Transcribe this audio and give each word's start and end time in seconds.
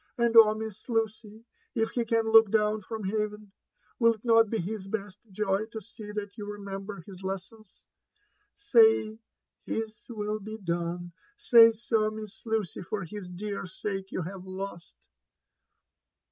And 0.17 0.35
oh. 0.35 0.55
Miss 0.55 0.89
Lucy! 0.89 1.45
if 1.75 1.91
he 1.91 2.05
can 2.05 2.25
look 2.25 2.49
down 2.49 2.81
front 2.81 3.05
heavdn, 3.05 3.51
will 3.99 4.15
it 4.15 4.25
not 4.25 4.49
be 4.49 4.57
his 4.59 4.87
best 4.87 5.19
joy 5.29 5.67
to 5.67 5.79
see 5.79 6.11
that 6.13 6.35
you 6.39 6.51
remember 6.51 7.01
his 7.05 7.21
lessons? 7.21 7.83
^Say, 8.57 9.19
His 9.63 9.95
will 10.09 10.39
be 10.39 10.57
done!— 10.57 11.11
say 11.51 11.71
so, 11.73 12.09
Miss 12.09 12.41
Lucy, 12.47 12.81
for 12.81 13.03
his 13.03 13.29
dear 13.29 13.67
sake 13.67 14.11
you 14.11 14.23
have 14.23 14.43
lost 14.43 14.95